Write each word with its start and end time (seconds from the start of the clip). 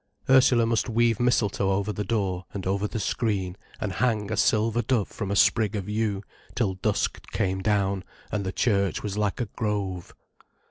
Ursula 0.27 0.65
must 0.65 0.89
weave 0.89 1.19
mistletoe 1.19 1.69
over 1.69 1.93
the 1.93 2.03
door, 2.03 2.45
and 2.55 2.65
over 2.65 2.87
the 2.87 2.99
screen, 2.99 3.55
and 3.79 3.91
hang 3.93 4.31
a 4.31 4.35
silver 4.35 4.81
dove 4.81 5.09
from 5.09 5.29
a 5.29 5.35
sprig 5.35 5.75
of 5.75 5.87
yew, 5.87 6.23
till 6.55 6.73
dusk 6.73 7.27
came 7.31 7.61
down, 7.61 8.03
and 8.31 8.43
the 8.43 8.51
church 8.51 9.03
was 9.03 9.15
like 9.15 9.39
a 9.39 9.45
grove. 9.45 10.15